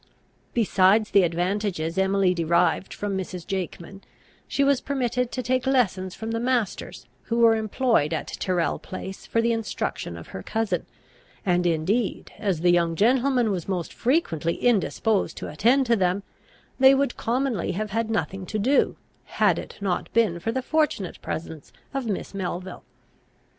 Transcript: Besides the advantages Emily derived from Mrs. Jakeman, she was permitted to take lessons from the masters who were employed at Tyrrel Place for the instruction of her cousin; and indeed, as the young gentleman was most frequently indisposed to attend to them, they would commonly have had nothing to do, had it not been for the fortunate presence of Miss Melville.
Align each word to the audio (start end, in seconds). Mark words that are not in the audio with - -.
Besides 0.55 1.11
the 1.11 1.21
advantages 1.21 1.95
Emily 1.95 2.33
derived 2.33 2.91
from 2.91 3.15
Mrs. 3.15 3.45
Jakeman, 3.45 4.01
she 4.47 4.63
was 4.63 4.81
permitted 4.81 5.31
to 5.31 5.43
take 5.43 5.67
lessons 5.67 6.15
from 6.15 6.31
the 6.31 6.39
masters 6.39 7.05
who 7.25 7.37
were 7.37 7.55
employed 7.55 8.11
at 8.11 8.29
Tyrrel 8.39 8.79
Place 8.79 9.27
for 9.27 9.43
the 9.43 9.51
instruction 9.53 10.17
of 10.17 10.29
her 10.29 10.41
cousin; 10.41 10.87
and 11.45 11.67
indeed, 11.67 12.31
as 12.39 12.61
the 12.61 12.71
young 12.71 12.95
gentleman 12.95 13.51
was 13.51 13.67
most 13.69 13.93
frequently 13.93 14.55
indisposed 14.55 15.37
to 15.37 15.49
attend 15.49 15.85
to 15.85 15.95
them, 15.95 16.23
they 16.79 16.95
would 16.95 17.15
commonly 17.15 17.73
have 17.73 17.91
had 17.91 18.09
nothing 18.09 18.47
to 18.47 18.57
do, 18.57 18.97
had 19.25 19.59
it 19.59 19.77
not 19.81 20.11
been 20.13 20.39
for 20.39 20.51
the 20.51 20.63
fortunate 20.63 21.21
presence 21.21 21.71
of 21.93 22.07
Miss 22.07 22.33
Melville. 22.33 22.83